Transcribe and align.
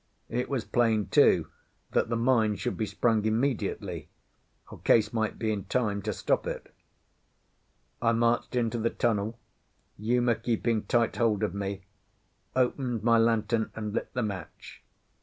It 0.29 0.49
was 0.49 0.65
plain, 0.65 1.09
too, 1.09 1.49
that 1.91 2.09
the 2.09 2.15
mine 2.15 2.55
should 2.55 2.75
be 2.75 2.87
sprung 2.87 3.23
immediately, 3.23 4.09
or 4.71 4.79
Case 4.79 5.13
might 5.13 5.37
be 5.37 5.51
in 5.51 5.65
time 5.65 6.01
to 6.01 6.11
stop 6.11 6.47
it. 6.47 6.73
I 8.01 8.11
marched 8.11 8.55
into 8.55 8.79
the 8.79 8.89
tunnel, 8.89 9.37
Uma 9.99 10.33
keeping 10.33 10.85
tight 10.85 11.17
hold 11.17 11.43
of 11.43 11.53
me, 11.53 11.83
opened 12.55 13.03
my 13.03 13.19
lantern 13.19 13.69
and 13.75 13.93
lit 13.93 14.11
the 14.15 14.23
match. 14.23 14.81